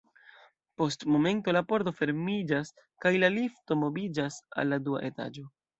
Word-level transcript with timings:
Post 0.81 1.05
momento 1.15 1.53
la 1.57 1.63
pordo 1.73 1.93
fermiĝas 1.99 2.73
kaj 3.05 3.15
la 3.25 3.33
lifto 3.39 3.81
moviĝas 3.87 4.45
al 4.59 4.75
la 4.75 4.85
dua 4.89 5.09
etaĝo. 5.13 5.51